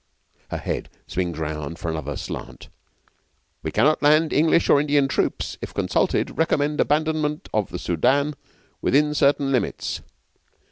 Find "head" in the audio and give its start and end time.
0.57-0.89